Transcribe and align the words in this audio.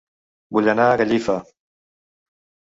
Vull 0.57 0.69
anar 0.73 0.87
a 0.93 0.95
Gallifa 1.01 1.37